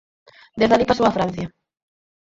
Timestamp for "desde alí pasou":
0.59-1.05